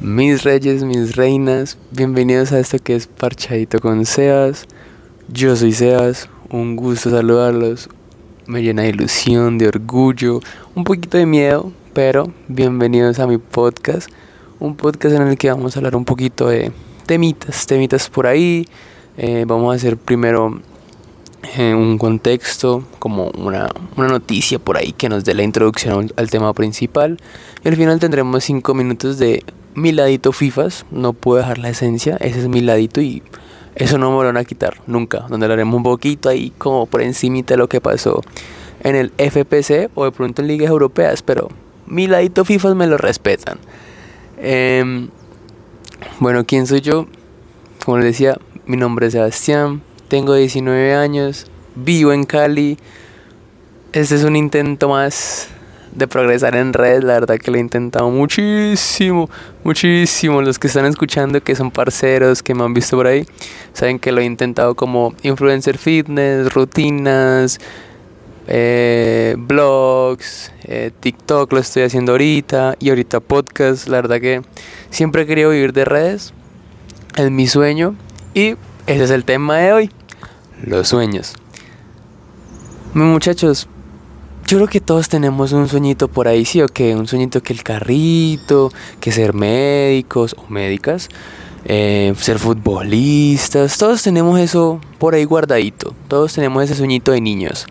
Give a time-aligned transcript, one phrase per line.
[0.00, 4.66] Mis reyes, mis reinas, bienvenidos a esto que es Parchadito con Sebas.
[5.28, 7.88] Yo soy Sebas, un gusto saludarlos.
[8.46, 10.40] Me llena de ilusión, de orgullo,
[10.74, 14.10] un poquito de miedo, pero bienvenidos a mi podcast.
[14.60, 16.72] Un podcast en el que vamos a hablar un poquito de
[17.06, 18.68] temitas, temitas por ahí.
[19.16, 20.60] Eh, vamos a hacer primero
[21.56, 26.28] eh, un contexto, como una, una, noticia por ahí que nos dé la introducción al
[26.28, 27.16] tema principal.
[27.64, 29.42] Y al final tendremos cinco minutos de
[29.76, 33.22] mi ladito FIFAs, no puedo dejar la esencia, ese es mi ladito y
[33.74, 37.02] eso no me lo van a quitar nunca, donde haremos un poquito ahí como por
[37.02, 38.22] encima de lo que pasó
[38.80, 41.50] en el FPC o de pronto en ligas europeas, pero
[41.86, 43.58] mi ladito FIFAs me lo respetan.
[44.38, 45.10] Em,
[46.20, 47.06] bueno, ¿quién soy yo?
[47.84, 52.78] Como les decía, mi nombre es Sebastián, tengo 19 años, vivo en Cali.
[53.92, 55.48] Este es un intento más
[55.96, 59.30] de progresar en redes, la verdad que lo he intentado muchísimo,
[59.64, 60.42] muchísimo.
[60.42, 63.26] Los que están escuchando, que son parceros, que me han visto por ahí,
[63.72, 67.58] saben que lo he intentado como influencer fitness, rutinas,
[68.46, 73.88] eh, blogs, eh, TikTok lo estoy haciendo ahorita y ahorita podcast.
[73.88, 74.42] La verdad que
[74.90, 76.34] siempre he querido vivir de redes,
[77.16, 77.96] es mi sueño
[78.34, 79.90] y ese es el tema de hoy,
[80.62, 81.34] los sueños.
[82.92, 83.68] Muchachos,
[84.46, 87.52] yo creo que todos tenemos un sueñito por ahí, sí o que un sueñito que
[87.52, 91.08] el carrito, que ser médicos o médicas,
[91.64, 97.66] eh, ser futbolistas, todos tenemos eso por ahí guardadito, todos tenemos ese sueñito de niños.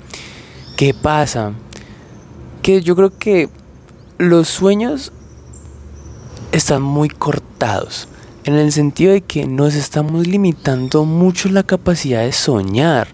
[0.76, 1.54] ¿Qué pasa?
[2.62, 3.48] Que yo creo que
[4.18, 5.14] los sueños
[6.52, 8.10] están muy cortados,
[8.44, 13.08] en el sentido de que nos estamos limitando mucho la capacidad de soñar.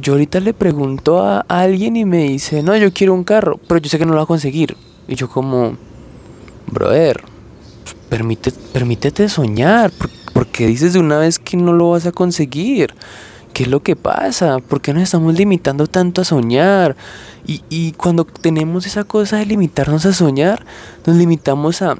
[0.00, 3.78] Yo ahorita le pregunto a alguien y me dice, no, yo quiero un carro, pero
[3.80, 4.76] yo sé que no lo va a conseguir.
[5.06, 5.76] Y yo como,
[6.66, 7.22] brother,
[8.08, 9.92] permite, permítete soñar,
[10.32, 12.92] porque dices de una vez que no lo vas a conseguir.
[13.52, 14.58] ¿Qué es lo que pasa?
[14.58, 16.96] ¿Por qué nos estamos limitando tanto a soñar?
[17.46, 20.66] Y, y cuando tenemos esa cosa de limitarnos a soñar,
[21.06, 21.96] nos limitamos a,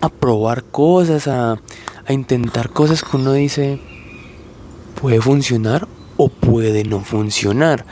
[0.00, 1.60] a probar cosas, a,
[2.06, 3.80] a intentar cosas que uno dice,
[5.00, 5.86] ¿puede funcionar
[6.22, 7.86] o puede no funcionar.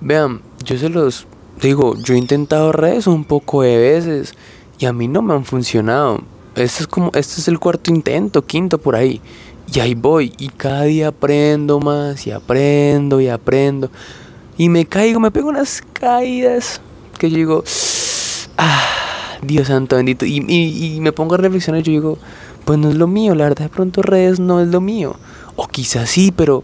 [0.00, 1.26] Vean, yo se los
[1.60, 4.34] digo, yo he intentado redes un poco de veces
[4.78, 6.20] y a mí no me han funcionado.
[6.54, 9.20] Este es como, este es el cuarto intento, quinto por ahí.
[9.74, 13.90] Y ahí voy y cada día aprendo más y aprendo y aprendo.
[14.56, 16.80] Y me caigo, me pego unas caídas
[17.18, 17.64] que yo digo,
[18.58, 18.84] ah,
[19.42, 20.24] Dios santo bendito.
[20.24, 22.18] Y, y, y me pongo a reflexionar y yo digo,
[22.64, 25.16] pues no es lo mío, la verdad de pronto redes no es lo mío.
[25.56, 26.62] O quizás sí, pero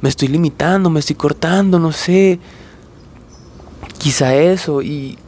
[0.00, 2.38] me estoy limitando, me estoy cortando, no sé.
[3.98, 5.18] Quizá eso, y,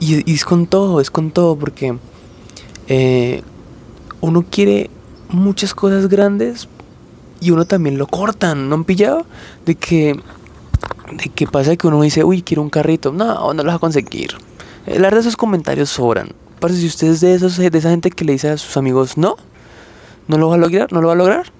[0.00, 1.96] y, es con todo, es con todo, porque
[2.88, 3.42] eh,
[4.20, 4.90] uno quiere
[5.28, 6.68] muchas cosas grandes
[7.40, 9.24] y uno también lo cortan, ¿no han pillado?
[9.64, 10.20] De que,
[11.12, 13.80] de que pasa que uno dice, uy, quiero un carrito, no, no lo vas a
[13.80, 14.32] conseguir.
[14.86, 16.30] La verdad, esos comentarios sobran.
[16.60, 19.16] Parece si usted es de, esos, de esa gente que le dice a sus amigos,
[19.16, 19.36] no,
[20.26, 21.55] no lo va a lograr, no lo va a lograr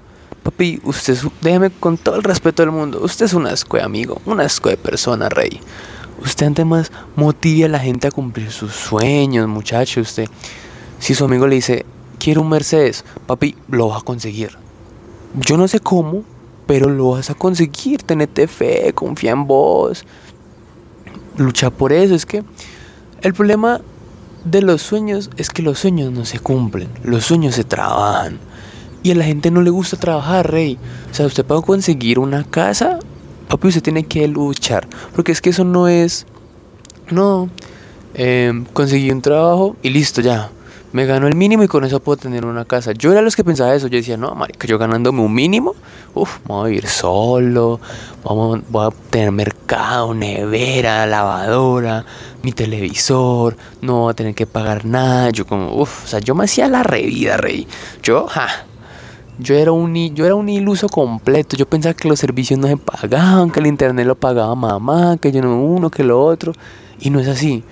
[0.46, 4.22] Papi, usted, déjeme con todo el respeto del mundo, usted es un asco de amigo,
[4.26, 5.58] un asco de persona, rey.
[6.22, 10.00] Usted ante más motive a la gente a cumplir sus sueños, muchacho.
[10.00, 10.28] Usted,
[11.00, 11.84] si su amigo le dice,
[12.20, 14.56] quiero un Mercedes, papi, lo vas a conseguir.
[15.34, 16.22] Yo no sé cómo,
[16.68, 18.04] pero lo vas a conseguir.
[18.04, 20.04] Tenete fe, confía en vos.
[21.38, 22.14] Lucha por eso.
[22.14, 22.44] Es que
[23.20, 23.80] el problema
[24.44, 26.88] de los sueños es que los sueños no se cumplen.
[27.02, 28.38] Los sueños se trabajan.
[29.06, 30.81] Y a la gente no le gusta trabajar, rey.
[31.09, 32.99] O sea, usted para conseguir una casa,
[33.47, 34.89] papi, usted tiene que luchar.
[35.15, 36.27] Porque es que eso no es.
[37.12, 37.49] No.
[38.15, 40.50] Eh, conseguí un trabajo y listo, ya.
[40.91, 42.94] Me gano el mínimo y con eso puedo tener una casa.
[42.94, 43.87] Yo era los que pensaba eso.
[43.87, 45.77] Yo decía, no, marica, yo ganándome un mínimo,
[46.12, 47.78] uff, voy a vivir solo.
[48.25, 52.05] Vamos, voy a tener mercado, nevera, lavadora,
[52.43, 53.56] mi televisor.
[53.83, 55.31] No voy a tener que pagar nada.
[55.31, 57.69] Yo, como, uff, o sea, yo me hacía la revida, rey.
[58.02, 58.67] Yo, ja
[59.38, 61.56] yo era, un, yo era un iluso completo.
[61.56, 65.33] Yo pensaba que los servicios no se pagaban, que el internet lo pagaba mamá, que
[65.33, 66.53] yo no uno, que lo otro.
[67.00, 67.62] Y no es así.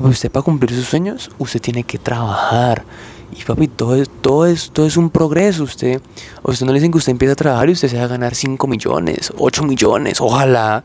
[0.00, 2.84] usted para cumplir sus sueños, usted tiene que trabajar.
[3.36, 5.64] Y papi, todo es, todo es, todo es un progreso.
[5.64, 6.00] Usted,
[6.42, 8.34] usted no le dicen que usted empieza a trabajar y usted se va a ganar
[8.34, 10.84] 5 millones, 8 millones, ojalá.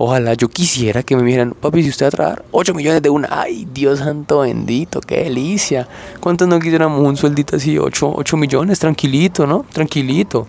[0.00, 3.10] Ojalá yo quisiera que me vieran, papi, si usted va a trabajar 8 millones de
[3.10, 5.88] una, ay, Dios santo bendito, qué delicia.
[6.20, 9.66] ¿Cuántos no quisiéramos un sueldito así, 8, 8 millones, tranquilito, ¿no?
[9.72, 10.46] Tranquilito.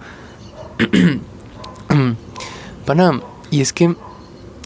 [2.86, 3.19] Pana,
[3.50, 3.96] y es que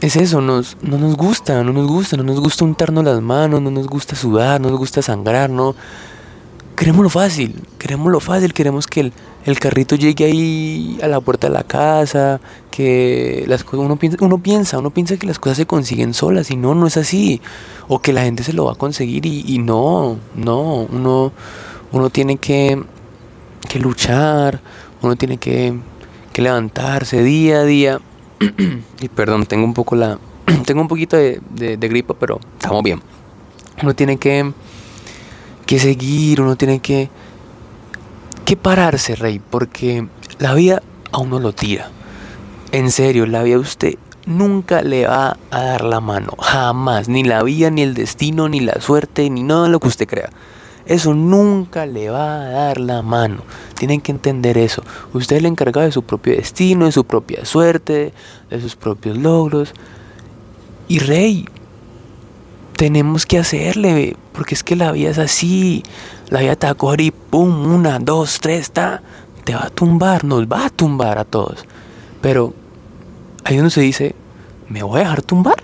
[0.01, 3.61] es eso, nos, no nos gusta, no nos gusta, no nos gusta untarnos las manos,
[3.61, 5.75] no nos gusta sudar, no nos gusta sangrar, no,
[6.75, 9.13] queremos lo fácil, queremos lo fácil, queremos que el,
[9.45, 12.39] el carrito llegue ahí a la puerta de la casa,
[12.71, 16.51] que las cosas, uno piensa, uno piensa, uno piensa que las cosas se consiguen solas
[16.51, 17.41] y no, no es así,
[17.87, 21.31] o que la gente se lo va a conseguir y, no, no, uno,
[21.91, 22.81] uno tiene que,
[23.69, 24.61] que luchar,
[25.01, 25.73] uno tiene que,
[26.31, 27.99] que levantarse día a día,
[29.01, 30.19] y perdón, tengo un poco la,
[30.65, 33.01] tengo un poquito de, de, de gripa, pero estamos bien,
[33.81, 34.53] uno tiene que,
[35.65, 37.09] que seguir, uno tiene que
[38.43, 40.07] que pararse, rey, porque
[40.39, 40.81] la vida
[41.11, 41.89] a uno lo tira.
[42.71, 43.95] En serio, la vida a usted
[44.25, 48.59] nunca le va a dar la mano, jamás, ni la vida, ni el destino, ni
[48.59, 50.29] la suerte, ni nada de lo que usted crea.
[50.85, 53.43] Eso nunca le va a dar la mano.
[53.77, 54.83] Tienen que entender eso.
[55.13, 58.13] Usted es el encargado de su propio destino, de su propia suerte,
[58.49, 59.73] de sus propios logros.
[60.89, 61.47] Y rey,
[62.75, 65.83] tenemos que hacerle, porque es que la vida es así.
[66.29, 69.03] La vida te va a coger y pum, una, dos, tres, está,
[69.43, 71.65] te va a tumbar, nos va a tumbar a todos.
[72.21, 72.53] Pero
[73.43, 74.15] ahí donde se dice,
[74.69, 75.63] ¿me voy a dejar tumbar?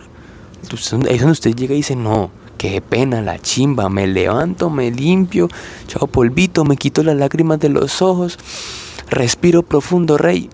[0.71, 4.91] Ahí es donde usted llega y dice, no, qué pena, la chimba, me levanto, me
[4.91, 5.49] limpio,
[5.87, 8.37] chao polvito, me quito las lágrimas de los ojos,
[9.09, 10.49] respiro profundo, rey,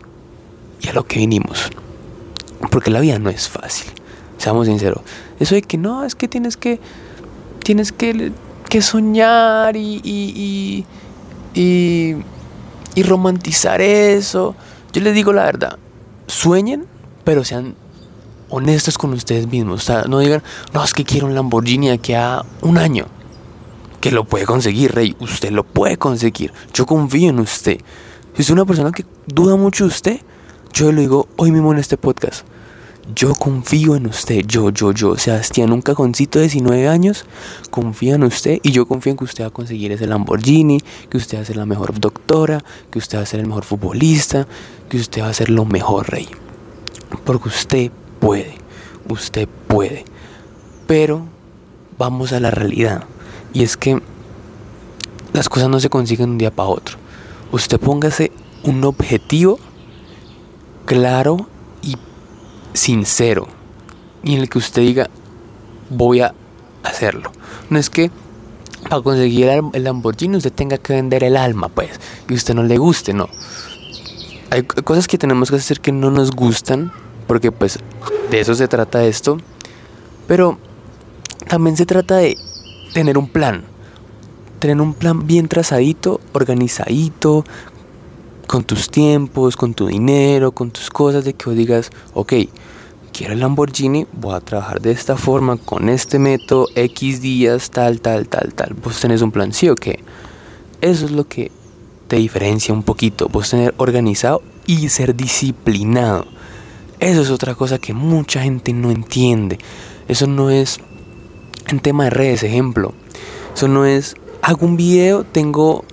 [0.82, 1.70] y a lo que vinimos.
[2.72, 3.92] Porque la vida no es fácil,
[4.38, 5.02] seamos sinceros.
[5.40, 6.80] Eso de que no, es que tienes que,
[7.64, 8.32] tienes que,
[8.70, 10.86] que soñar y, y,
[11.54, 14.56] y, romantizar eso.
[14.94, 15.78] Yo les digo la verdad,
[16.28, 16.86] sueñen,
[17.24, 17.76] pero sean
[18.50, 19.82] honestos con ustedes mismos.
[19.82, 20.42] O sea, no digan,
[20.74, 23.08] no, es que quiero un Lamborghini aquí a un año.
[24.00, 25.16] Que lo puede conseguir, Rey.
[25.20, 26.54] Usted lo puede conseguir.
[26.74, 27.80] Yo confío en usted.
[28.36, 30.22] Si es una persona que duda mucho de usted,
[30.74, 32.46] yo le digo hoy mismo en este podcast.
[33.14, 37.26] Yo confío en usted, yo, yo, yo, Sebastián, un cajoncito de 19 años,
[37.70, 41.18] confío en usted y yo confío en que usted va a conseguir ese Lamborghini, que
[41.18, 44.48] usted va a ser la mejor doctora, que usted va a ser el mejor futbolista,
[44.90, 46.28] que usted va a ser lo mejor rey.
[47.26, 48.56] Porque usted puede,
[49.08, 50.04] usted puede.
[50.88, 51.28] Pero
[52.00, 53.04] vamos a la realidad.
[53.54, 54.02] Y es que
[55.32, 56.98] las cosas no se consiguen de un día para otro.
[57.52, 58.32] Usted póngase
[58.64, 59.60] un objetivo
[60.86, 61.50] claro
[62.76, 63.48] sincero
[64.24, 65.10] y en el que usted diga,
[65.90, 66.34] voy a
[66.84, 67.32] hacerlo.
[67.70, 68.12] No es que
[68.90, 71.90] para conseguir el Lamborghini usted tenga que vender el alma, pues,
[72.30, 73.30] y usted no le guste, no.
[74.52, 76.92] Hay cosas que tenemos que hacer que no nos gustan,
[77.28, 77.80] porque pues
[78.30, 79.38] de eso se trata esto,
[80.28, 80.60] pero
[81.48, 82.38] también se trata de
[82.94, 83.64] tener un plan,
[84.60, 87.44] tener un plan bien trazadito, organizadito,
[88.46, 92.34] con tus tiempos, con tu dinero, con tus cosas, de que digas, ok,
[93.14, 98.02] quiero el Lamborghini, voy a trabajar de esta forma, con este método, X días, tal,
[98.02, 98.74] tal, tal, tal.
[98.74, 100.00] Vos tenés un plan, sí o qué.
[100.82, 101.52] Eso es lo que
[102.08, 103.30] te diferencia un poquito.
[103.30, 106.26] Vos tener organizado y ser disciplinado.
[107.00, 109.60] Eso es otra cosa que mucha gente no entiende.
[110.08, 110.80] Eso no es
[111.68, 112.94] en tema de redes, ejemplo.
[113.56, 115.86] Eso no es, hago un video, tengo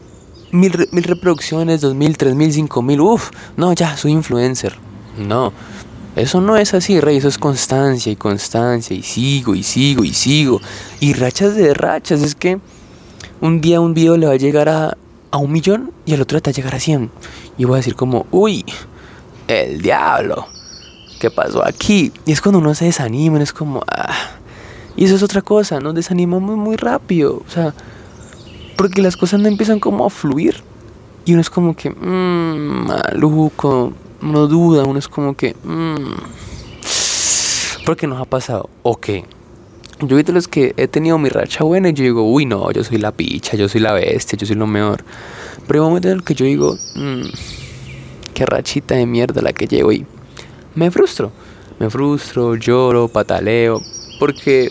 [0.53, 4.77] mil, mil reproducciones, dos mil, tres mil, cinco mil, uff, no, ya, soy influencer.
[5.19, 5.53] No,
[6.15, 10.13] eso no es así, rey, eso es constancia y constancia y sigo y sigo y
[10.13, 10.61] sigo.
[11.01, 12.61] Y rachas de rachas, es que
[13.41, 14.97] un día un video le va a llegar a,
[15.31, 17.11] a un millón y el otro te va a llegar a cien
[17.59, 18.65] Y voy a decir como, uy,
[19.49, 20.47] el diablo,
[21.19, 22.13] ¿qué pasó aquí?
[22.27, 24.15] Y es cuando uno se desanima, es como, ah.
[24.95, 27.73] Y eso es otra cosa, nos desanimamos muy rápido, o sea,
[28.77, 30.63] porque las cosas no empiezan como a fluir.
[31.25, 36.15] Y uno es como que, mmm, maluco, uno duda, uno es como que, mmm,
[37.87, 38.69] ¿por qué nos ha pasado?
[38.83, 39.09] Ok.
[40.01, 42.83] Yo de los que he tenido mi racha buena y yo digo, uy, no, yo
[42.83, 45.05] soy la picha, yo soy la bestia, yo soy lo mejor.
[45.69, 47.23] Pero hay momentos en el que yo digo, mmm,
[48.35, 50.05] qué rachita de mierda la que llevo y
[50.75, 51.31] me frustro.
[51.79, 53.81] Me frustro, lloro, pataleo,
[54.19, 54.71] porque,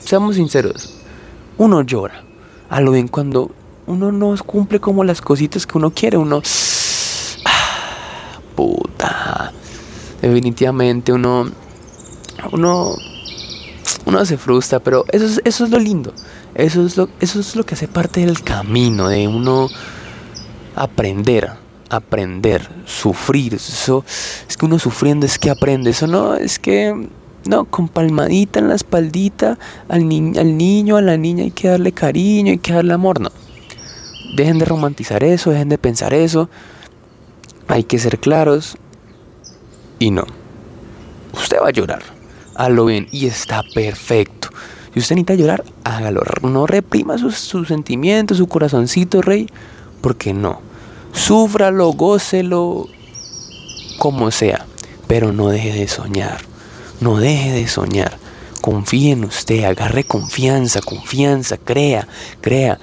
[0.00, 0.94] seamos sinceros,
[1.56, 2.27] uno llora
[2.68, 3.50] a lo bien cuando
[3.86, 6.42] uno no cumple como las cositas que uno quiere, uno...
[7.44, 9.52] Ah, puta.
[10.20, 11.50] Definitivamente uno...
[12.52, 12.94] Uno...
[14.04, 16.14] Uno se frustra, pero eso es, eso es lo lindo.
[16.54, 19.68] Eso es lo, eso es lo que hace parte del camino, de uno
[20.74, 21.50] aprender,
[21.90, 23.54] aprender, sufrir.
[23.54, 24.04] Eso
[24.48, 25.90] es que uno sufriendo es que aprende.
[25.90, 27.08] Eso no es que
[27.48, 31.92] no, con palmadita en la espaldita al, al niño, a la niña hay que darle
[31.92, 33.30] cariño, hay que darle amor, no.
[34.36, 36.50] Dejen de romantizar eso, dejen de pensar eso.
[37.66, 38.76] Hay que ser claros.
[39.98, 40.24] Y no.
[41.32, 42.02] Usted va a llorar.
[42.54, 43.08] A lo bien.
[43.12, 44.50] Y está perfecto.
[44.92, 46.20] Si usted necesita llorar, hágalo.
[46.42, 49.48] No reprima sus, sus sentimientos, su corazoncito, rey,
[50.02, 50.60] porque no.
[51.12, 52.86] Súfralo, gócelo,
[53.98, 54.66] como sea,
[55.06, 56.47] pero no deje de soñar.
[57.00, 58.18] No deje de soñar.
[58.60, 62.08] Confíe en usted, agarre confianza, confianza, crea,
[62.40, 62.78] crea.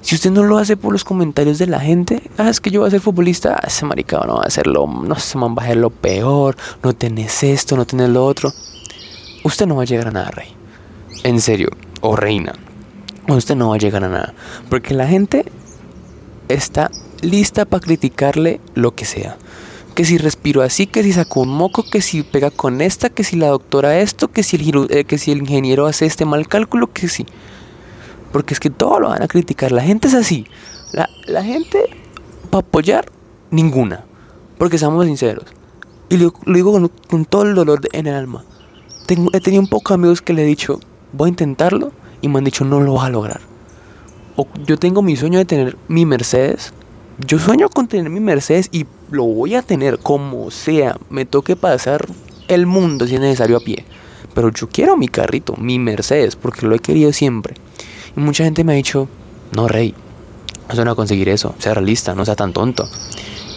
[0.00, 2.80] Si usted no lo hace por los comentarios de la gente, ah, es que yo
[2.80, 5.64] voy a ser futbolista, ah, ese maricado no va a hacerlo, no se va a
[5.64, 8.52] hacer lo peor, no tenés esto, no tenés lo otro.
[9.42, 10.48] Usted no va a llegar a nada, rey.
[11.24, 11.70] En serio,
[12.02, 12.52] o reina.
[13.26, 14.34] Usted no va a llegar a nada.
[14.68, 15.44] Porque la gente
[16.48, 19.36] está lista para criticarle lo que sea.
[19.96, 23.24] Que si respiro así, que si sacó un moco, que si pega con esta, que
[23.24, 26.46] si la doctora esto, que si el, eh, que si el ingeniero hace este mal
[26.46, 27.24] cálculo, que sí.
[28.30, 29.72] Porque es que todo lo van a criticar.
[29.72, 30.46] La gente es así.
[30.92, 31.78] La, gente,
[32.50, 33.10] para apoyar,
[33.50, 34.04] ninguna.
[34.58, 35.46] Porque seamos sinceros.
[36.10, 38.44] Y lo, digo con, todo el dolor en el alma.
[39.06, 40.78] Tengo, he tenido un poco amigos que le he dicho,
[41.14, 41.92] voy a intentarlo.
[42.20, 43.40] Y me han dicho, no lo vas a lograr.
[44.66, 46.74] Yo tengo mi sueño de tener mi Mercedes.
[47.18, 50.98] Yo sueño con tener mi Mercedes y lo voy a tener como sea.
[51.08, 52.06] Me toque pasar
[52.48, 53.84] el mundo si es necesario a pie.
[54.34, 57.54] Pero yo quiero mi carrito, mi Mercedes, porque lo he querido siempre.
[58.14, 59.08] Y mucha gente me ha dicho,
[59.52, 59.94] no, Rey,
[60.68, 62.86] no van a conseguir eso, sea realista, no sea tan tonto.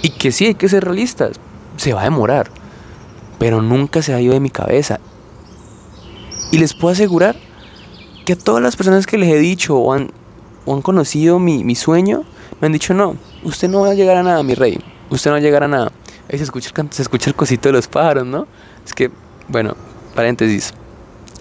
[0.03, 1.37] Y que sí, hay que ser realistas,
[1.75, 2.49] se va a demorar,
[3.39, 5.01] pero nunca se ha ido de mi cabeza.
[6.51, 7.35] Y les puedo asegurar
[8.25, 10.11] que a todas las personas que les he dicho o han,
[10.65, 12.23] han conocido mi, mi, sueño,
[12.61, 14.79] me han dicho, no, usted no va a llegar a nada, mi rey,
[15.09, 15.91] usted no va a llegar a nada.
[16.31, 18.47] Ahí se escucha, se escucha el cosito de los pájaros, ¿no?
[18.85, 19.09] Es que,
[19.47, 19.75] bueno,
[20.15, 20.73] paréntesis,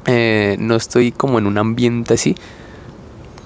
[0.06, 2.34] eh, no estoy como en un ambiente así,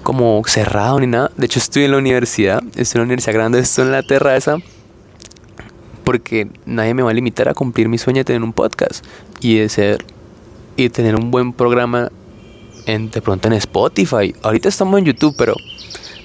[0.03, 1.31] como cerrado ni nada.
[1.35, 4.57] De hecho, estoy en la universidad, estoy en la universidad grande, estoy en la terraza,
[6.03, 9.05] porque nadie me va a limitar a cumplir mi sueño de tener un podcast
[9.41, 10.05] y de ser
[10.75, 12.09] y tener un buen programa
[12.85, 14.33] en, de pronto en Spotify.
[14.41, 15.55] Ahorita estamos en YouTube, pero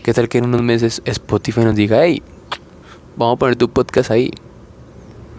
[0.08, 2.22] ¿qué tal que en unos meses Spotify nos diga, hey,
[3.18, 4.30] vamos a poner tu podcast ahí?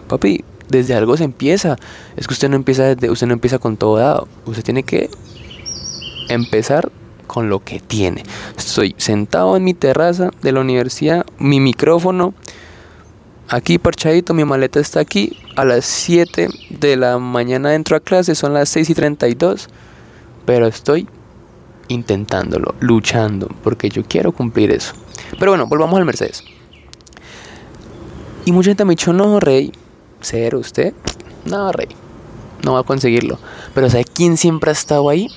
[0.06, 1.74] Papi, desde algo se empieza.
[2.16, 4.28] Es que usted no empieza desde, usted no empieza con todo dado.
[4.46, 5.10] Usted tiene que
[6.28, 6.92] empezar
[7.26, 8.22] con lo que tiene.
[8.56, 12.32] Estoy sentado en mi terraza de la universidad, mi micrófono
[13.48, 15.36] aquí parchadito, mi maleta está aquí.
[15.56, 19.68] A las 7 de la mañana entro a clase, son las 6 y 32.
[20.46, 21.08] Pero estoy
[21.90, 24.94] intentándolo, luchando, porque yo quiero cumplir eso.
[25.38, 26.44] Pero bueno, volvamos al Mercedes.
[28.44, 29.72] Y mucha gente me ha dicho, no, Rey,
[30.20, 30.94] cero usted.
[31.44, 31.88] No, Rey,
[32.64, 33.38] no va a conseguirlo.
[33.74, 35.28] Pero ¿sabe quién siempre ha estado ahí?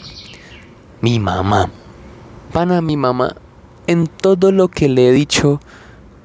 [1.01, 1.69] Mi mamá
[2.53, 3.35] pana, mi mamá,
[3.87, 5.59] en todo lo que le he dicho,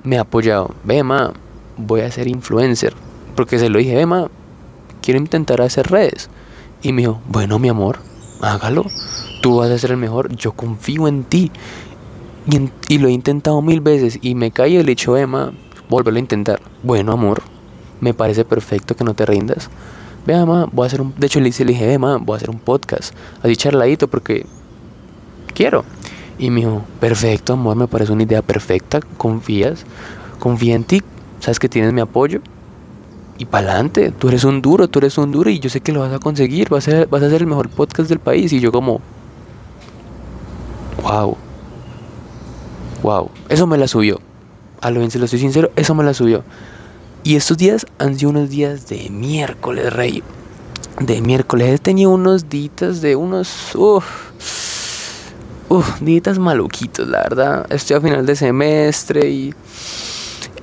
[0.04, 0.74] me ha apoyado.
[0.84, 1.32] Ve, ma,
[1.76, 2.94] voy a ser influencer.
[3.34, 4.28] Porque se lo dije, ve, ma,
[5.00, 6.28] quiero intentar hacer redes.
[6.82, 7.98] Y me dijo, bueno, mi amor,
[8.40, 8.84] hágalo.
[9.40, 10.34] Tú vas a ser el mejor.
[10.34, 11.50] Yo confío en ti.
[12.88, 14.18] Y, lo he intentado mil veces.
[14.22, 15.52] Y me caí y le he dicho, ma,
[15.88, 16.60] vuélvelo a intentar.
[16.82, 17.42] Bueno, amor,
[18.00, 19.70] me parece perfecto que no te rindas.
[20.26, 21.14] Ve, ma, voy a hacer un.
[21.16, 23.14] De hecho, le dije, ve, ma, voy a hacer un podcast.
[23.42, 24.46] Así charladito porque
[25.54, 25.84] quiero.
[26.38, 29.84] Y me dijo, perfecto, amor, me parece una idea perfecta, confías,
[30.38, 31.02] confía en ti,
[31.40, 32.40] sabes que tienes mi apoyo.
[33.38, 35.92] Y para adelante, tú eres un duro, tú eres un duro y yo sé que
[35.92, 38.52] lo vas a conseguir, vas a, ser, vas a ser el mejor podcast del país.
[38.52, 39.00] Y yo como,
[41.02, 41.36] wow,
[43.02, 44.20] wow, eso me la subió.
[44.80, 46.44] A lo bien, se lo estoy sincero, eso me la subió.
[47.24, 50.22] Y estos días han sido unos días de miércoles, rey.
[51.00, 51.74] De miércoles.
[51.74, 53.74] He tenido unos días de unos...
[53.74, 54.04] Uf,
[56.00, 57.66] dietas maluquitos, la verdad.
[57.70, 59.54] Estoy a final de semestre y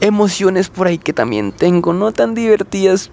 [0.01, 3.11] emociones por ahí que también tengo, no tan divertidas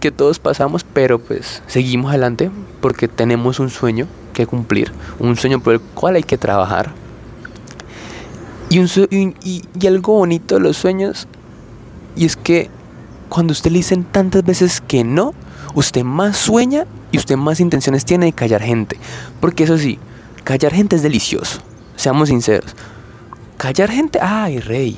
[0.00, 4.06] que todos pasamos, pero pues seguimos adelante porque tenemos un sueño
[4.44, 6.92] que cumplir, un sueño por el cual hay que trabajar.
[8.70, 11.26] Y, un y, algo bonito de los sueños,
[12.16, 12.70] y es que
[13.28, 15.34] cuando usted le dicen tantas veces que no,
[15.74, 18.98] usted más sueña y usted más intenciones tiene de callar gente.
[19.40, 19.98] Porque eso sí,
[20.48, 21.60] Callar gente es delicioso,
[21.94, 22.74] seamos sinceros.
[23.58, 24.96] Callar gente, ay, rey.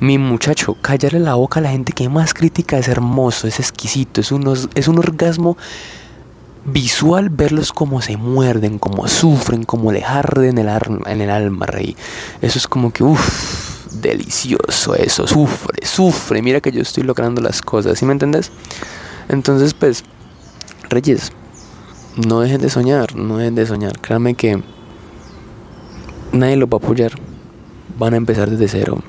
[0.00, 4.20] Mi muchacho, callarle la boca a la gente que más crítica es hermoso, es exquisito,
[4.20, 4.32] es,
[4.74, 5.56] es un orgasmo
[6.64, 10.68] visual verlos como se muerden, como sufren, como le arden el
[11.06, 11.96] en el alma, rey.
[12.40, 16.42] Eso es como que, uff, delicioso eso, sufre, sufre.
[16.42, 18.50] Mira que yo estoy logrando las cosas, ¿sí me entiendes?
[19.28, 20.04] Entonces, pues,
[20.88, 21.32] Reyes,
[22.16, 23.98] no dejen de soñar, no dejen de soñar.
[24.00, 24.62] Créanme que
[26.32, 27.12] nadie lo va a apoyar.
[27.98, 29.02] Van a empezar desde cero.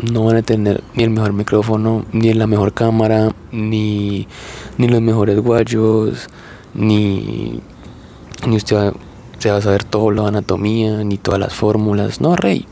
[0.00, 4.28] No van a tener ni el mejor micrófono, ni la mejor cámara, ni,
[4.76, 6.28] ni los mejores guayos,
[6.74, 7.60] ni,
[8.46, 8.92] ni usted
[9.38, 12.20] se va a saber toda la anatomía, ni todas las fórmulas.
[12.20, 12.66] No, rey.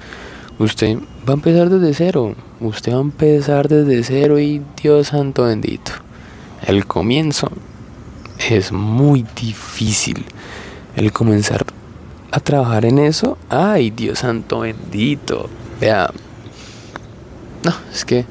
[0.58, 0.98] Usted
[1.28, 2.34] va a empezar desde cero.
[2.60, 5.92] Usted va a empezar desde cero y Dios santo bendito.
[6.66, 7.50] El comienzo
[8.50, 10.24] es muy difícil.
[10.96, 11.64] El comenzar
[12.32, 15.48] a trabajar en eso, ay Dios santo bendito.
[15.80, 16.10] Vea,
[17.62, 18.24] no, es que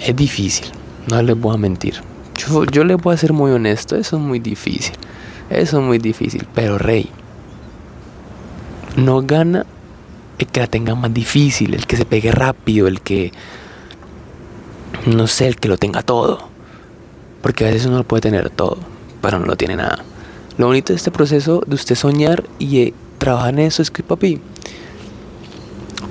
[0.00, 0.66] es difícil,
[1.08, 2.09] no les voy a mentir.
[2.48, 4.94] Yo, les voy a ser muy honesto, eso es muy difícil.
[5.50, 7.10] Eso es muy difícil, pero rey,
[8.96, 9.66] no gana
[10.38, 13.32] el que la tenga más difícil, el que se pegue rápido, el que,
[15.06, 16.48] no sé, el que lo tenga todo.
[17.42, 18.78] Porque a veces uno lo puede tener todo,
[19.20, 20.04] pero no lo tiene nada.
[20.56, 24.40] Lo bonito de este proceso de usted soñar y trabajar en eso es que, papi,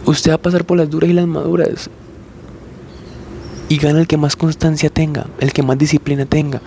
[0.06, 1.90] usted va a pasar por las duras y las maduras.
[3.70, 6.62] Y gana el que más constancia tenga, el que más disciplina tenga.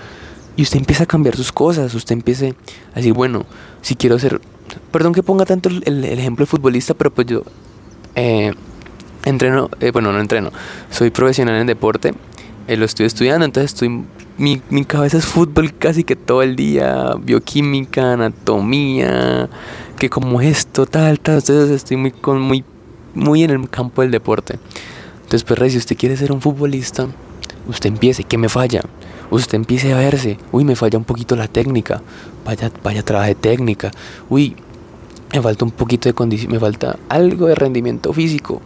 [0.56, 3.44] Y usted empieza a cambiar sus cosas, usted empieza a decir, bueno,
[3.80, 4.40] si quiero ser
[4.90, 7.42] perdón que ponga tanto el, ejemplo de futbolista, pero pues yo
[8.14, 8.52] eh,
[9.25, 10.50] entreno, eh, bueno, no entreno,
[10.90, 12.14] soy profesional en deporte,
[12.68, 14.04] eh, lo estoy estudiando, entonces estoy,
[14.38, 19.49] mi, mi, cabeza es fútbol casi que todo el día, bioquímica, anatomía,
[19.99, 22.64] que como esto, tal, tal, entonces estoy muy, con, muy,
[23.14, 24.59] muy en el campo del deporte.
[25.33, 27.07] Entonces, pues, Rey, si usted quiere ser un futbolista,
[27.67, 28.83] usted empiece, ¿qué me falla?
[29.31, 32.03] Usted empiece a verse, uy, me falla un poquito la técnica,
[32.45, 33.91] vaya, vaya, trabaje técnica,
[34.29, 34.55] uy,
[35.33, 38.61] me falta un poquito de condición, me falta algo de rendimiento físico.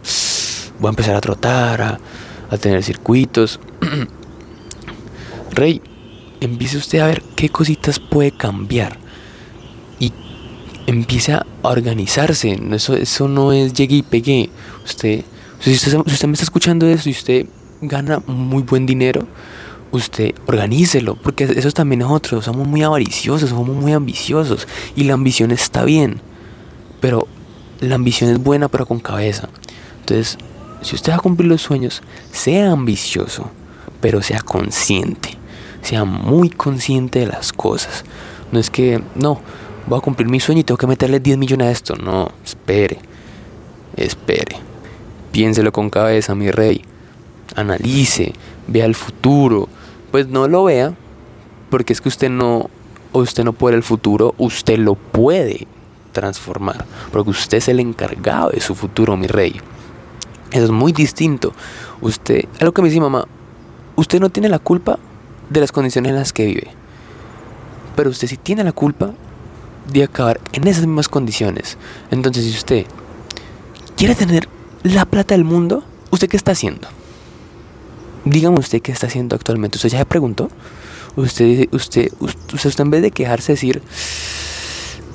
[0.77, 1.99] Voy a empezar a trotar, a,
[2.49, 3.61] a tener circuitos.
[5.51, 5.81] Rey,
[6.41, 8.97] empiece usted a ver qué cositas puede cambiar.
[10.01, 10.11] Y
[10.85, 12.59] empiece a organizarse.
[12.73, 14.49] Eso, eso no es llegue y pegué.
[14.83, 15.23] Usted,
[15.59, 17.45] si usted, si usted me está escuchando eso y usted
[17.81, 19.27] gana muy buen dinero,
[19.91, 25.13] usted organícelo, porque eso también es otro, somos muy avariciosos, somos muy ambiciosos y la
[25.13, 26.21] ambición está bien,
[26.99, 27.27] pero
[27.79, 29.49] la ambición es buena pero con cabeza.
[29.99, 30.37] Entonces,
[30.81, 33.49] si usted va a cumplir los sueños, sea ambicioso,
[34.01, 35.37] pero sea consciente,
[35.81, 38.03] sea muy consciente de las cosas.
[38.51, 39.41] No es que, no,
[39.87, 42.99] voy a cumplir mi sueño y tengo que meterle 10 millones a esto, no, espere,
[43.95, 44.57] espere,
[45.31, 46.83] piénselo con cabeza, mi rey,
[47.55, 48.33] analice,
[48.67, 49.67] vea el futuro,
[50.11, 50.93] pues no lo vea,
[51.69, 52.69] porque es que usted no,
[53.13, 55.67] usted no puede el futuro, usted lo puede
[56.11, 59.59] transformar, porque usted es el encargado de su futuro, mi rey.
[60.51, 61.53] Eso es muy distinto.
[62.01, 63.25] Usted, algo que me dice mamá,
[63.95, 64.97] usted no tiene la culpa
[65.49, 66.67] de las condiciones en las que vive,
[67.95, 69.11] pero usted sí tiene la culpa
[69.91, 71.77] de acabar en esas mismas condiciones.
[72.11, 72.85] Entonces, si usted
[73.95, 74.47] quiere tener
[74.83, 76.87] la plata del mundo, ¿usted qué está haciendo?
[78.25, 79.77] Dígame usted qué está haciendo actualmente.
[79.77, 80.49] ¿Usted ya se preguntó?
[81.15, 83.81] Usted, usted, usted, usted en vez de quejarse decir,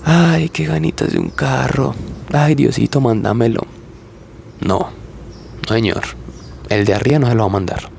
[0.05, 1.94] ay, qué ganitas de un carro.
[2.33, 3.66] Ay, Diosito, mándamelo.
[4.61, 4.90] No,
[5.68, 6.03] señor.
[6.68, 7.90] El de arriba no se lo va a mandar.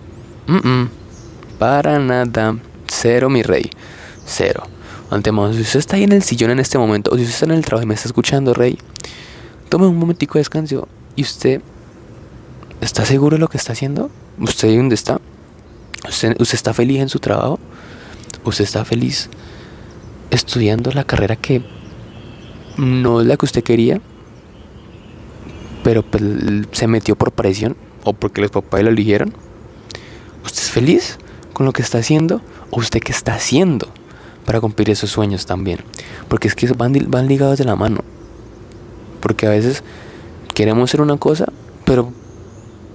[1.60, 2.58] Para nada.
[2.88, 3.70] Cero, mi rey.
[4.26, 4.64] Cero.
[5.12, 7.46] Antemano, si usted está ahí en el sillón en este momento, o si usted está
[7.46, 8.80] en el trabajo y me está escuchando, rey,
[9.70, 11.62] tome un momentico de descanso y usted
[12.82, 14.10] está seguro de lo que está haciendo.
[14.40, 15.20] ¿Usted dónde está?
[16.08, 17.60] ¿Usted, ¿Usted está feliz en su trabajo?
[18.44, 19.30] ¿Usted está feliz
[20.32, 21.64] estudiando la carrera que
[22.78, 24.02] no es la que usted quería?
[25.84, 26.24] Pero pues,
[26.72, 29.34] se metió por presión o porque los papás lo eligieron.
[30.44, 31.18] ¿Usted es feliz
[31.54, 32.42] con lo que está haciendo?
[32.72, 33.88] ¿O usted qué está haciendo
[34.46, 35.80] para cumplir esos sueños también?
[36.28, 38.04] Porque es que van, van ligados de la mano.
[39.22, 39.84] Porque a veces
[40.54, 41.52] queremos ser una cosa,
[41.86, 42.12] pero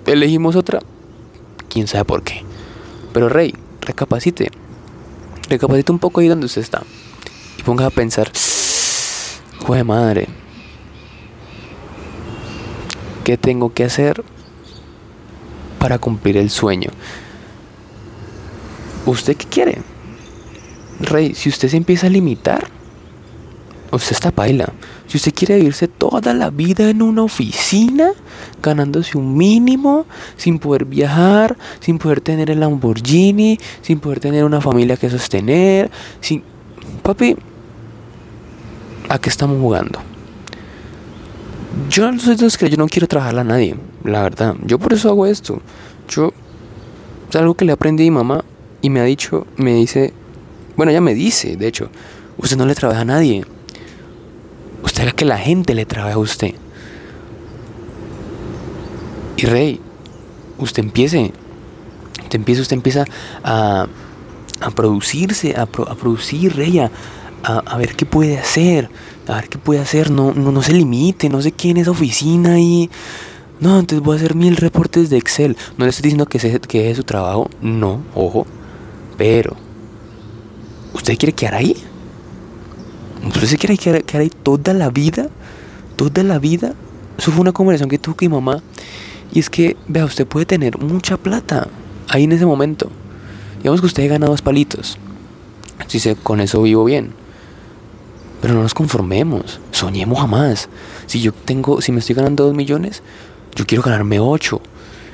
[0.07, 0.81] elegimos otra
[1.69, 2.43] quién sabe por qué.
[3.13, 4.51] Pero Rey, recapacite.
[5.49, 6.83] Recapacite un poco ahí donde usted está.
[7.59, 8.31] Y ponga a pensar,
[9.67, 10.29] joder madre,
[13.25, 14.23] ¿qué tengo que hacer
[15.79, 16.91] para cumplir el sueño?
[19.07, 19.83] ¿Usted qué quiere?
[21.01, 22.69] Rey, si usted se empieza a limitar,
[23.93, 24.73] usted está paila.
[25.09, 28.11] Si usted quiere vivirse toda la vida en una oficina,
[28.63, 30.05] ganándose un mínimo,
[30.37, 35.91] sin poder viajar, sin poder tener el Lamborghini, sin poder tener una familia que sostener,
[36.21, 36.43] sin...
[37.03, 37.37] Papi,
[39.09, 39.99] ¿a qué estamos jugando?
[41.89, 44.57] Yo no soy de que yo no quiero trabajar a nadie, la verdad.
[44.67, 45.63] Yo por eso hago esto.
[46.11, 46.35] Yo
[47.31, 48.45] es algo que le aprendí a mi mamá
[48.83, 50.13] y me ha dicho, me dice,
[50.77, 51.89] bueno, ella me dice, de hecho,
[52.37, 53.45] usted no le trabaja a nadie
[54.83, 56.55] Usted haga que la gente le trabaje a usted.
[59.37, 59.81] Y rey,
[60.59, 61.33] usted empiece.
[62.23, 63.05] Usted empieza, usted empieza
[63.43, 63.87] a,
[64.61, 66.91] a producirse, a, a producir, rey, a,
[67.43, 68.91] a, ver qué puede hacer.
[69.27, 72.59] a ver qué puede hacer, no, no, no se limite, no sé quién es oficina
[72.61, 72.91] y...
[73.61, 75.57] No, entonces voy a hacer mil reportes de Excel.
[75.77, 78.47] No le estoy diciendo que, se, que es su trabajo, no, ojo.
[79.17, 79.57] Pero,
[80.95, 81.77] ¿usted quiere quedar ahí?
[83.29, 85.29] ¿Usted se quiere quedar, toda la vida?
[85.97, 86.75] ¿Toda la vida?
[87.19, 88.63] Eso fue una conversación que tuvo con mi mamá.
[89.33, 91.69] Y es que, vea, usted puede tener mucha plata
[92.09, 92.91] ahí en ese momento.
[93.59, 94.99] Digamos que usted gana dos palitos.
[95.87, 97.13] Si con eso vivo bien.
[98.41, 99.61] Pero no nos conformemos.
[99.73, 100.69] Soñemos jamás.
[101.07, 103.03] Si yo tengo, si me estoy ganando dos millones,
[103.55, 104.61] yo quiero ganarme ocho.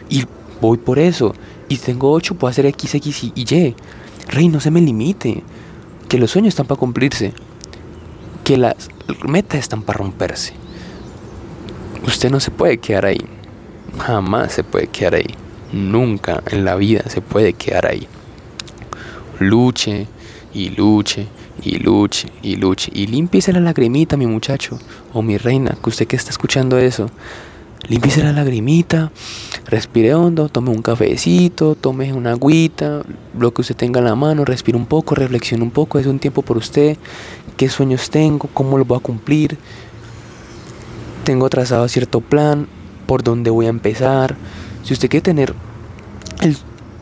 [0.09, 0.25] Y
[0.61, 1.35] voy por eso.
[1.69, 3.75] Y tengo ocho, puedo hacer X, X y Y.
[4.29, 5.43] Rey, no se me limite.
[6.09, 7.33] Que los sueños están para cumplirse.
[8.45, 8.91] Que las
[9.27, 10.53] metas están para romperse.
[12.07, 13.25] Usted no se puede quedar ahí.
[13.99, 15.35] Jamás se puede quedar ahí.
[15.73, 18.07] Nunca en la vida se puede quedar ahí.
[19.41, 20.07] Luche
[20.53, 21.27] y luche
[21.63, 22.91] y luche y luche.
[22.95, 24.79] Y límpiese la lagrimita, mi muchacho
[25.13, 27.11] o mi reina, que usted que está escuchando eso.
[27.89, 29.11] Límpiese la lagrimita,
[29.67, 33.03] respire hondo, tome un cafecito, tome una agüita,
[33.39, 36.19] lo que usted tenga en la mano, respire un poco, reflexione un poco, es un
[36.19, 36.97] tiempo por usted,
[37.57, 39.59] qué sueños tengo, cómo los voy a cumplir.
[41.25, 42.69] Tengo trazado cierto plan,
[43.07, 44.37] por dónde voy a empezar.
[44.83, 45.55] Si usted quiere tener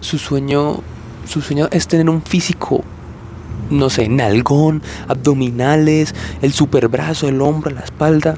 [0.01, 0.81] su sueño,
[1.27, 2.85] su sueño es tener un físico
[3.71, 8.37] no sé, nalgón, abdominales, el superbrazo, el hombro, la espalda.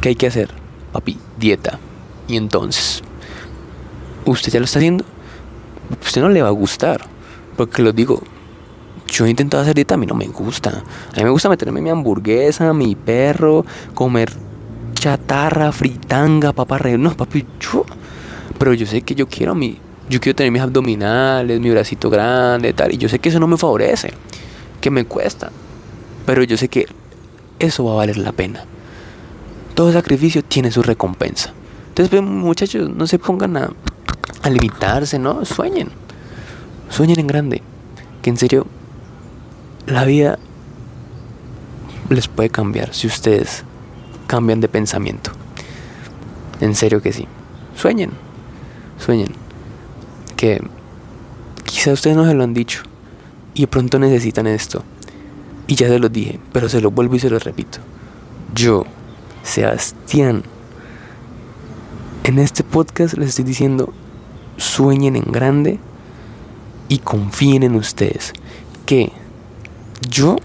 [0.00, 0.50] ¿Qué hay que hacer?
[0.92, 1.78] Papi, dieta.
[2.28, 3.02] Y entonces,
[4.24, 5.04] ¿usted ya lo está haciendo?
[6.04, 7.00] usted no le va a gustar.
[7.56, 8.22] Porque lo digo,
[9.06, 10.70] yo he intentado hacer dieta, a mí no me gusta.
[11.12, 14.32] A mí me gusta meterme mi hamburguesa, mi perro, comer
[14.94, 17.84] chatarra, fritanga, papá No, papi, yo.
[18.58, 22.72] Pero yo sé que yo quiero mi, yo quiero tener mis abdominales, mi bracito grande,
[22.72, 22.92] tal.
[22.92, 24.12] Y yo sé que eso no me favorece,
[24.80, 25.50] que me cuesta.
[26.26, 26.86] Pero yo sé que
[27.58, 28.64] eso va a valer la pena.
[29.74, 31.52] Todo sacrificio tiene su recompensa.
[31.94, 33.70] Entonces, pues, muchachos, no se pongan a,
[34.42, 35.44] a limitarse, ¿no?
[35.44, 35.90] Sueñen.
[36.90, 37.62] Sueñen en grande.
[38.20, 38.66] Que en serio,
[39.86, 40.40] la vida
[42.08, 43.62] les puede cambiar si ustedes
[44.26, 45.30] cambian de pensamiento.
[46.60, 47.28] En serio que sí.
[47.76, 48.10] Sueñen.
[48.98, 49.28] Sueñen
[50.36, 50.60] que
[51.62, 52.82] quizá ustedes no se lo han dicho
[53.54, 54.82] y de pronto necesitan esto.
[55.68, 57.78] Y ya se los dije, pero se lo vuelvo y se lo repito.
[58.52, 58.84] Yo,
[59.44, 60.42] Sebastián,
[62.24, 63.92] en este podcast les estoy diciendo,
[64.56, 65.78] sueñen en grande
[66.88, 68.32] y confíen en ustedes.
[68.86, 69.12] Que
[70.08, 70.36] yo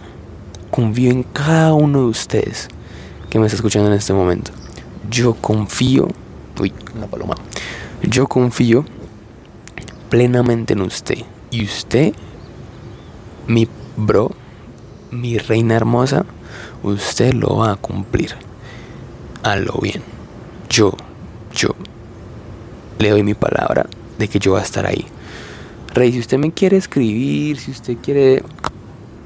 [0.72, 2.68] confío en cada uno de ustedes
[3.30, 4.52] que me está escuchando en este momento.
[5.10, 6.10] Yo confío,
[6.60, 7.36] uy, una paloma.
[8.04, 8.84] Yo confío
[10.10, 11.20] plenamente en usted.
[11.50, 12.14] Y usted,
[13.48, 14.32] mi bro,
[15.12, 16.26] mi reina hermosa,
[16.84, 18.36] usted lo va a cumplir.
[19.44, 20.04] A lo bien.
[20.70, 20.94] Yo,
[21.60, 21.76] yo
[23.00, 23.86] le doy mi palabra
[24.18, 25.06] de que yo voy a estar ahí.
[25.94, 28.44] Rey, si usted me quiere escribir, si usted quiere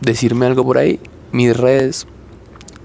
[0.01, 0.99] decirme algo por ahí,
[1.31, 2.07] mis redes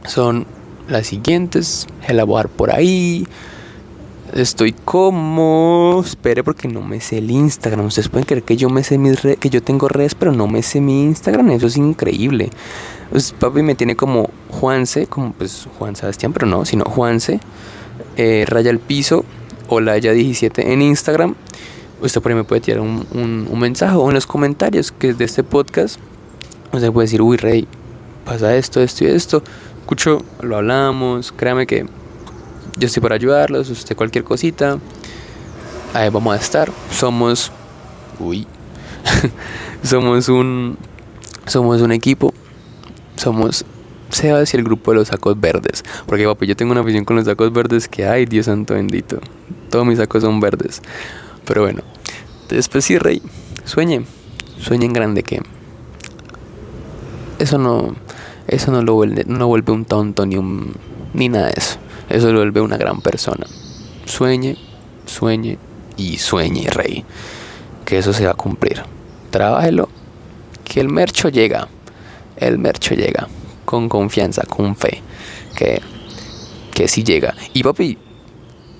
[0.07, 0.47] son
[0.89, 1.87] las siguientes.
[2.07, 3.27] Elaborar por ahí.
[4.33, 6.03] Estoy como.
[6.05, 7.87] Espere porque no me sé el Instagram.
[7.87, 10.47] Ustedes pueden creer que yo me sé mis redes, que yo tengo redes, pero no
[10.47, 11.51] me sé mi Instagram.
[11.51, 12.51] Eso es increíble.
[13.11, 17.41] Pues papi me tiene como Juanse, como pues Juan Sebastián, pero no, sino Juanse.
[18.17, 19.25] Eh, raya el piso.
[19.69, 21.35] O la ya 17 en Instagram.
[22.01, 25.19] Usted por ahí me puede tirar un, un, mensaje o en los comentarios que es
[25.19, 25.99] de este podcast.
[26.73, 27.67] Usted puede decir, uy, Rey,
[28.25, 29.43] pasa esto, esto y esto.
[29.81, 31.33] Escucho, lo hablamos.
[31.33, 31.87] Créame que
[32.77, 34.79] yo estoy para ayudarlos, usted cualquier cosita.
[35.95, 36.71] Ahí vamos a estar.
[36.93, 37.51] Somos.
[38.21, 38.47] Uy.
[39.83, 40.77] somos un.
[41.47, 42.33] Somos un equipo.
[43.17, 43.65] Somos
[44.11, 45.85] Sebas y el grupo de los sacos verdes.
[46.07, 49.21] Porque papi, yo tengo una visión con los sacos verdes que hay, Dios santo bendito.
[49.71, 50.83] Todos mis sacos son verdes.
[51.45, 51.83] Pero bueno.
[52.49, 53.23] Después sí, rey.
[53.65, 54.05] Sueñe.
[54.59, 55.43] Sueñe en grande que.
[57.39, 57.95] Eso no.
[58.47, 60.75] Eso no lo vuelve, no vuelve un tonto ni un.
[61.13, 61.79] ni nada de eso.
[62.09, 63.47] Eso lo vuelve una gran persona.
[64.07, 64.57] Sueñe,
[65.05, 65.59] sueñe
[65.99, 67.05] y sueñe, rey.
[67.85, 68.83] Que eso se va a cumplir.
[69.31, 69.91] Trabájelo.
[70.65, 71.69] Que el mercho llega.
[72.37, 73.29] El mercho llega.
[73.69, 75.03] Con confianza, con fe.
[75.55, 75.83] Que,
[76.73, 77.35] que llega.
[77.53, 77.99] Y papi,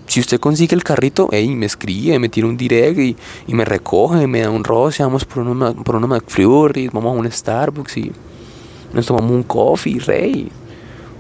[0.07, 3.15] si usted consigue el carrito, hey, me escribe, me tira un direct y,
[3.47, 7.21] y me recoge, me da un roce, vamos por unos, por unos McFlurry, vamos a
[7.21, 8.13] un Starbucks y
[8.95, 10.51] nos tomamos un coffee, rey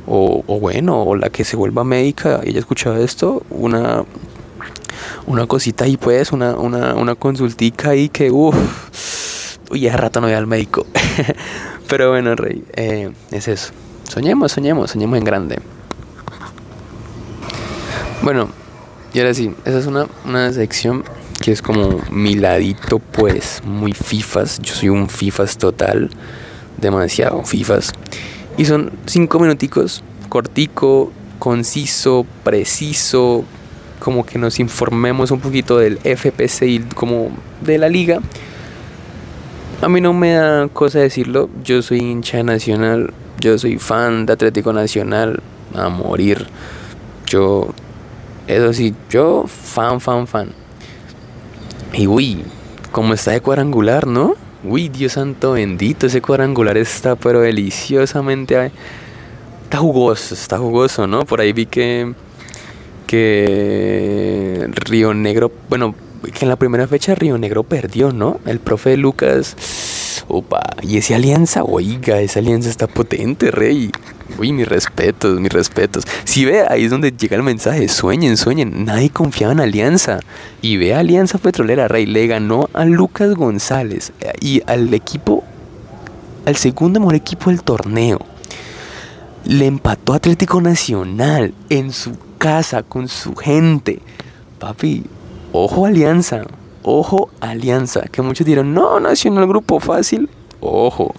[0.07, 4.03] o, bueno, o la que se vuelva médica y ella escuchaba esto, una,
[5.27, 8.57] una cosita ahí pues, una, una, una consultica ahí que, uff,
[9.71, 10.87] uy, hace rato no voy al médico.
[11.89, 13.73] Pero bueno, Rey, eh, es eso.
[14.05, 15.59] Soñemos, soñemos, soñemos en grande.
[18.23, 18.49] Bueno,
[19.13, 21.05] y ahora sí, esa es una, una sección
[21.41, 24.61] que es como mi ladito, pues, muy FIFAs.
[24.61, 26.11] Yo soy un FIFAs total,
[26.77, 27.93] demasiado FIFAs.
[28.57, 33.45] Y son cinco minuticos, cortico, conciso, preciso,
[33.99, 38.21] como que nos informemos un poquito del FPC y como de la liga.
[39.81, 44.33] A mí no me da cosa decirlo, yo soy hincha nacional, yo soy fan de
[44.33, 45.41] Atlético Nacional
[45.73, 46.49] a morir.
[47.27, 47.69] Yo,
[48.49, 50.49] eso sí, yo fan, fan, fan.
[51.93, 52.43] Y uy,
[52.91, 54.35] como está de cuadrangular, ¿no?
[54.65, 58.73] Uy, Dios santo bendito, ese cuadrangular está pero deliciosamente...
[59.63, 61.25] Está jugoso, está jugoso, ¿no?
[61.25, 62.15] Por ahí vi que...
[63.07, 68.41] Que Río Negro, bueno, que en la primera fecha Río Negro perdió, ¿no?
[68.47, 69.57] El profe Lucas.
[70.29, 73.91] Opa, y esa alianza, oiga, esa alianza está potente, rey.
[74.39, 76.05] Uy, mis respetos, mis respetos.
[76.25, 77.89] Si ve, ahí es donde llega el mensaje.
[77.89, 78.85] Sueñen, sueñen.
[78.85, 80.21] Nadie confiaba en Alianza.
[80.61, 82.05] Y ve Alianza Petrolera, Rey.
[82.05, 85.45] Le ganó a Lucas González eh, y al equipo,
[86.45, 88.21] al segundo mejor equipo del torneo.
[89.45, 94.01] Le empató Atlético Nacional en su casa con su gente.
[94.59, 95.05] Papi,
[95.53, 96.43] Ojo Alianza,
[96.83, 100.29] ojo Alianza, que muchos dirán, no, Nacional Grupo Fácil,
[100.61, 101.15] ojo,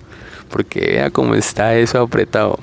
[0.50, 2.60] porque vea cómo está eso apretado.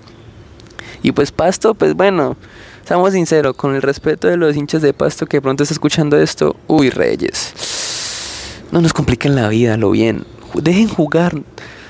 [1.02, 2.36] Y pues Pasto, pues bueno,
[2.84, 6.54] seamos sinceros, con el respeto de los hinchas de Pasto que pronto está escuchando esto,
[6.68, 7.52] uy Reyes,
[8.70, 10.24] no nos compliquen la vida, lo bien,
[10.54, 11.42] dejen jugar,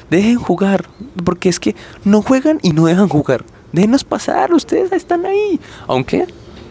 [0.08, 0.86] dejen jugar,
[1.22, 3.44] porque es que no juegan y no dejan jugar.
[3.72, 5.60] Déjenos pasar, ustedes están ahí.
[5.86, 6.26] Aunque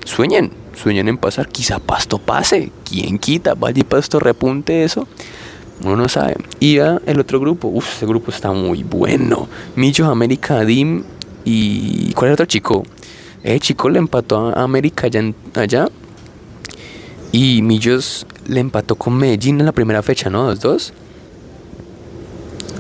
[0.06, 3.56] sueñen, sueñan en pasar, quizá Pasto pase, ¿quién quita?
[3.56, 5.08] Vaya Pasto repunte eso.
[5.82, 6.38] Uno no sabe.
[6.60, 9.48] Y ya el otro grupo, uff, ese grupo está muy bueno.
[9.76, 11.04] Millos, América, Dim
[11.44, 12.14] y...
[12.14, 12.84] ¿Cuál era otro chico?
[13.44, 15.22] Eh, chico le empató a América allá,
[15.54, 15.90] allá.
[17.32, 20.46] Y Millos le empató con Medellín en la primera fecha, ¿no?
[20.46, 20.94] Dos, dos.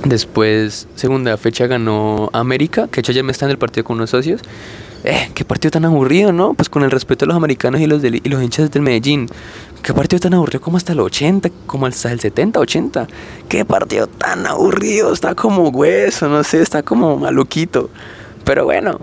[0.05, 4.11] Después, segunda fecha ganó América, que hecho ya me está en el partido con unos
[4.11, 4.41] socios.
[5.07, 6.55] Eh, qué partido tan aburrido, ¿no?
[6.55, 9.29] Pues con el respeto de los americanos y los, y los hinchas del Medellín.
[9.83, 13.07] Qué partido tan aburrido como hasta el 80, como hasta el 70, 80.
[13.47, 17.91] Qué partido tan aburrido, está como hueso, no sé, está como maluquito.
[18.45, 18.99] Pero bueno,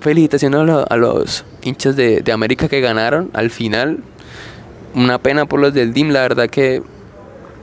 [0.00, 4.00] felicitaciones a, los hinchas de, América que ganaron al final.
[4.96, 6.82] Una pena por los del DIM, la verdad que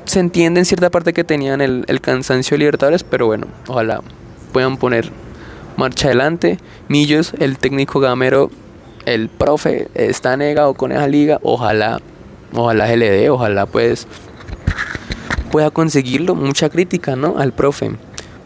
[0.05, 4.01] se entiende en cierta parte que tenían el, el cansancio de Libertadores, pero bueno, ojalá
[4.53, 5.11] puedan poner
[5.77, 6.59] marcha adelante.
[6.88, 8.51] Millos, el técnico gamero,
[9.05, 11.39] el profe, está negado con esa liga.
[11.43, 12.01] Ojalá,
[12.53, 14.07] ojalá se le dé, ojalá pues
[15.51, 16.35] pueda conseguirlo.
[16.35, 17.35] Mucha crítica, ¿no?
[17.38, 17.91] Al profe.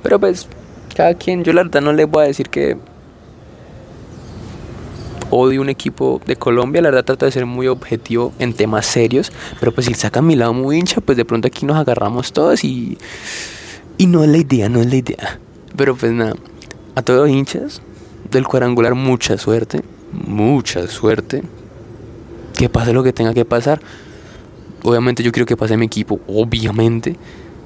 [0.04, 0.48] Pero pues,
[0.96, 2.78] cada quien, yo la verdad no le voy a decir que
[5.30, 9.32] odio un equipo de Colombia, la verdad trato de ser muy objetivo en temas serios,
[9.60, 12.64] pero pues si sacan mi lado muy hincha, pues de pronto aquí nos agarramos todos
[12.64, 12.98] y,
[13.98, 15.40] y no es la idea, no es la idea.
[15.76, 16.36] Pero pues nada,
[17.00, 17.82] a todos los hinchas
[18.30, 19.82] del cuadrangular mucha suerte,
[20.12, 21.44] mucha suerte.
[22.58, 23.80] Que pase lo que tenga que pasar.
[24.84, 27.16] Obviamente yo quiero que pase mi equipo, obviamente.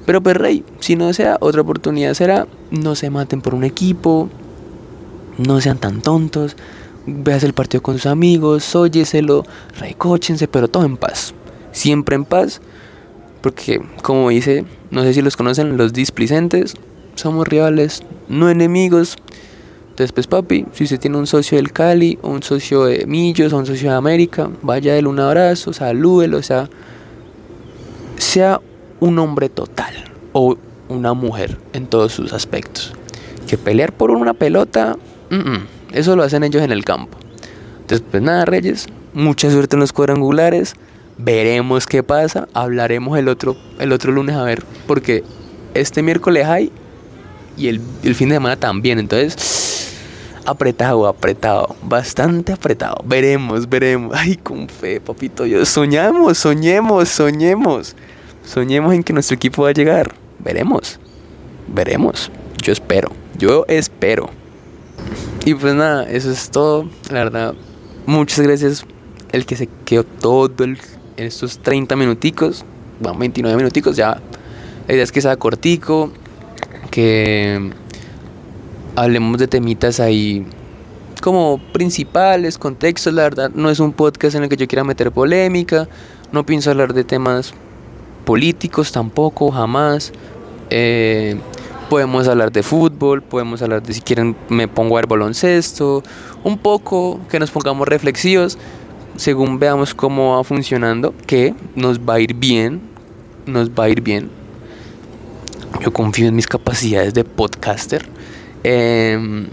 [0.06, 4.28] Pero pues rey, si no sea otra oportunidad será, no se maten por un equipo,
[5.38, 6.56] no sean tan tontos,
[7.06, 9.44] veas el partido con sus amigos, óyeselo,
[9.80, 11.34] recóchense, pero todo en paz.
[11.72, 12.60] Siempre en paz,
[13.40, 16.76] porque como dice, no sé si los conocen, los displicentes,
[17.14, 19.16] somos rivales, no enemigos.
[19.96, 23.58] Después, papi, si usted tiene un socio del Cali, o un socio de Millos, o
[23.58, 26.68] un socio de América, vaya él un abrazo, salúdelo, o sea,
[28.16, 28.60] sea
[29.00, 29.94] un hombre total
[30.32, 30.56] o
[30.88, 32.92] una mujer en todos sus aspectos.
[33.46, 34.96] Que pelear por una pelota,
[35.92, 37.18] eso lo hacen ellos en el campo.
[37.82, 40.74] Entonces, pues nada, Reyes, mucha suerte en los cuadrangulares.
[41.18, 42.48] Veremos qué pasa.
[42.54, 45.22] Hablaremos el otro, el otro lunes a ver, porque
[45.74, 46.72] este miércoles hay
[47.56, 47.80] y el,
[48.14, 48.98] fin de semana también.
[48.98, 49.92] Entonces,
[50.44, 52.96] apretado, apretado, bastante apretado.
[53.04, 54.14] Veremos, veremos.
[54.18, 55.46] Ay, con fe, papito.
[55.46, 57.96] Yo soñamos, soñemos, soñemos.
[58.44, 60.14] Soñemos en que nuestro equipo va a llegar.
[60.38, 60.98] Veremos,
[61.66, 62.30] veremos.
[62.62, 64.28] Yo espero, yo espero.
[65.44, 66.88] Y pues nada, eso es todo.
[67.10, 67.54] La verdad,
[68.06, 68.86] muchas gracias.
[69.32, 70.78] El que se quedó todo en
[71.16, 72.64] estos 30 minuticos,
[73.00, 74.20] bueno, 29 minuticos, ya.
[74.86, 76.12] La idea es que sea cortico,
[76.94, 77.72] que
[78.94, 80.46] hablemos de temitas ahí
[81.20, 85.10] como principales, contextos, la verdad no es un podcast en el que yo quiera meter
[85.10, 85.88] polémica,
[86.30, 87.52] no pienso hablar de temas
[88.24, 90.12] políticos tampoco, jamás.
[90.70, 91.36] Eh,
[91.90, 96.02] Podemos hablar de fútbol, podemos hablar de si quieren me pongo a ver baloncesto,
[96.42, 98.58] un poco que nos pongamos reflexivos
[99.16, 102.80] según veamos cómo va funcionando, que nos va a ir bien,
[103.46, 104.43] nos va a ir bien.
[105.80, 108.06] Yo confío en mis capacidades de podcaster.
[108.62, 109.48] Em,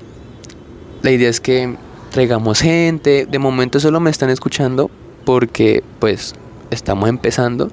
[1.02, 1.76] la idea es que
[2.12, 3.26] traigamos gente.
[3.26, 4.90] De momento solo me están escuchando
[5.26, 6.36] porque pues
[6.70, 7.72] estamos empezando.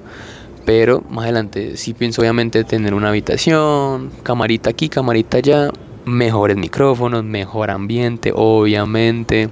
[0.65, 5.71] Pero más adelante sí pienso obviamente tener una habitación, camarita aquí, camarita allá,
[6.05, 9.49] mejores micrófonos, mejor ambiente, obviamente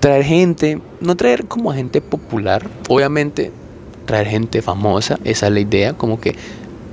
[0.00, 3.52] traer gente, no traer como a gente popular, obviamente
[4.06, 6.34] traer gente famosa, esa es la idea, como que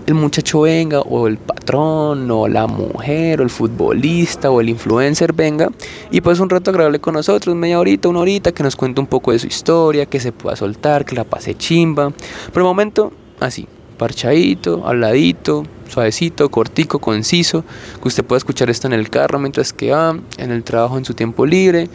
[0.07, 5.33] el muchacho venga o el patrón o la mujer o el futbolista o el influencer
[5.33, 5.69] venga
[6.11, 9.07] y pues un rato agradable con nosotros, media horita, una horita, que nos cuente un
[9.07, 12.11] poco de su historia, que se pueda soltar, que la pase chimba.
[12.53, 13.67] Por el momento, así,
[13.97, 17.65] parchadito, habladito, suavecito, cortico, conciso,
[18.01, 21.03] que usted pueda escuchar esto en el carro mientras que va, en el trabajo, en
[21.03, 21.89] su tiempo libre,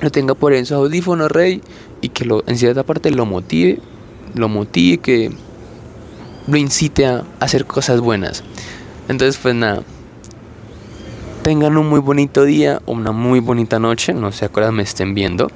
[0.00, 1.60] lo tenga por en su audífono, rey,
[2.00, 3.80] y que lo, en cierta parte lo motive,
[4.34, 5.30] lo motive, que
[6.48, 8.42] lo incite a hacer cosas buenas.
[9.08, 9.82] Entonces, pues nada,
[11.42, 14.82] tengan un muy bonito día o una muy bonita noche, no sé a qué me
[14.82, 15.50] estén viendo.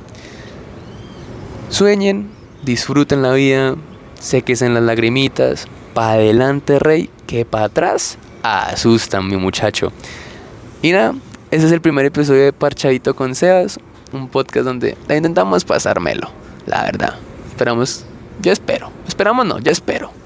[1.70, 2.28] Sueñen,
[2.62, 3.76] disfruten la vida,
[4.33, 9.92] en las lagrimitas, para adelante, rey, que para atrás asustan, mi muchacho.
[10.83, 11.14] Y nada,
[11.50, 13.78] ese es el primer episodio de Parchadito con Sebas
[14.12, 16.28] un podcast donde intentamos pasármelo,
[16.66, 17.14] la verdad.
[17.48, 18.05] Esperamos,
[18.42, 20.21] yo espero, esperamos no, yo espero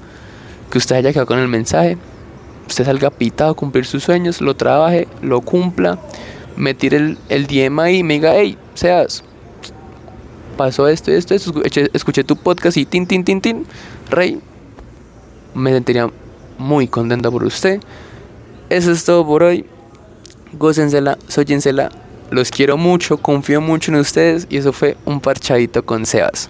[0.71, 1.97] que usted haya quedado con el mensaje,
[2.67, 5.99] usted salga pitado a cumplir sus sueños, lo trabaje, lo cumpla,
[6.55, 9.23] me tire el, el DM ahí y me diga, hey, seas,
[10.57, 11.61] pasó esto y esto, esto,
[11.93, 13.65] escuché, tu podcast y tin, tin, tin, tin,
[14.09, 14.39] rey,
[15.53, 16.09] me sentiría
[16.57, 17.79] muy contento por usted.
[18.69, 19.65] Eso es todo por hoy.
[20.53, 21.91] Gócensela, sóyensela
[22.29, 26.49] los quiero mucho, confío mucho en ustedes y eso fue un parchadito con Sebas.